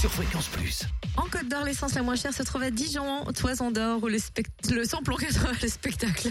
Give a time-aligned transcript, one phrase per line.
[0.00, 0.80] sur Fréquence Plus.
[1.16, 4.18] En Côte d'Or, l'essence la moins chère se trouve à Dijon, Toison d'Or, où le,
[4.18, 6.30] spect- le samplon 80, le spectacle.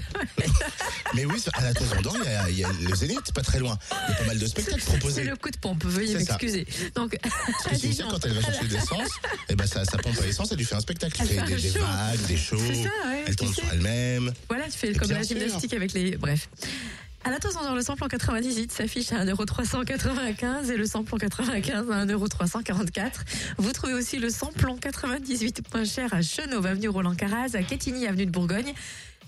[1.16, 2.18] Mais oui, à la Toison d'Or,
[2.50, 3.78] il y y a le Zénith, pas très loin.
[3.92, 5.24] Il y a pas mal de spectacles C'est proposés.
[5.24, 6.68] le coup de pompe, veuillez C'est m'excuser.
[6.96, 8.08] Donc, Parce à que Dijon.
[8.10, 9.10] quand elle va chercher de l'essence,
[9.50, 11.16] et ben ça, ça pompe à l'essence, elle lui fait un spectacle.
[11.22, 11.80] Elle fait des, des show.
[11.80, 12.58] vagues, des shows.
[12.60, 13.54] C'est ça, ouais, elle sais.
[13.54, 14.34] sur elle-même.
[14.50, 15.38] Voilà, tu fais comme Bien la sûr.
[15.38, 16.18] gymnastique avec les.
[16.18, 16.50] Bref.
[17.26, 23.12] À la d'Or, le samplon 98 s'affiche à 1,395€ et le samplon 95 à 1,344€.
[23.58, 28.08] Vous trouvez aussi le samplon 98 moins cher à Chenauve, avenue Roland Caraz, à Quetigny,
[28.08, 28.74] avenue de Bourgogne.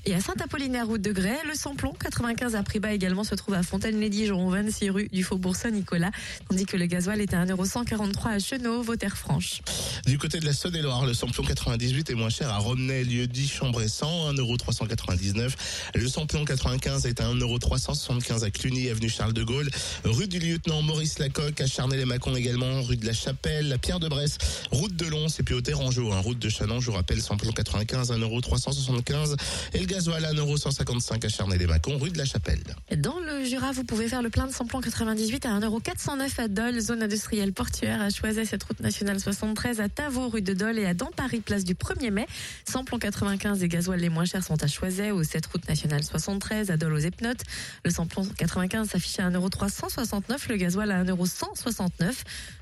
[0.07, 3.63] Et à Saint-Apollinaire, route de Grès, le samplon 95 à prix également se trouve à
[3.63, 6.11] Fontaine-les-Dijon, 26 rue du Faubourg Saint-Nicolas,
[6.47, 9.61] tandis que le gasoil est à 1,143€ à Chenauve, aux Terres Franches.
[10.05, 13.47] Du côté de la Saône-et-Loire, le samplon 98 est moins cher à Romney, lieu dit
[13.47, 15.55] Chambressan, 1,399€.
[15.95, 19.71] Le samplon 95 est à 1,375€ à Cluny, avenue Charles de Gaulle.
[20.03, 22.83] Rue du lieutenant Maurice Lacocque, à Charnay-les-Macons également.
[22.83, 24.37] Rue de la Chapelle, à Pierre de Bresse.
[24.69, 27.51] Route de Lons et puis au Terrangeau, hein, route de Chanon, je vous rappelle, samplon
[27.51, 29.35] 95, 1,375€.
[29.73, 32.59] Et le gasoil à 1,155€ à Charnay-les-Macons, rue de la Chapelle.
[32.97, 36.81] Dans le Jura, vous pouvez faire le plein de samplon 98 à 1,409€ à Dole,
[36.81, 40.85] zone industrielle portuaire, à Choiset, cette route nationale 73, à Tavaux, rue de Dole et
[40.85, 42.27] à dans Paris, place du 1er mai.
[42.69, 46.71] Samplon 95 et gasoil les moins chers sont à Choiset, au 7 route nationale 73,
[46.71, 47.43] à Dole aux Epnotes.
[47.85, 51.89] Le samplon 95 s'affiche à 1,369€, le gasoil à 1,169€.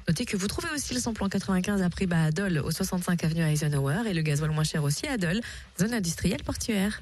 [0.07, 3.23] Notez que vous trouvez aussi le samplon 95 à prix bas à Dole, au 65
[3.23, 5.41] avenue Eisenhower, et le gasoil moins cher aussi à Dole,
[5.79, 7.01] zone industrielle portuaire.